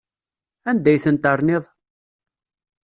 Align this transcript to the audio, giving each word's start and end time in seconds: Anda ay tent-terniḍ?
Anda 0.69 0.89
ay 0.91 0.99
tent-terniḍ? 1.03 1.63